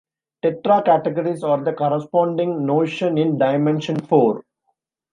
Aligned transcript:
Tetracategories 0.43 1.43
are 1.47 1.63
the 1.63 1.73
corresponding 1.73 2.65
notion 2.65 3.19
in 3.19 3.37
dimension 3.37 3.97
four. 4.07 4.43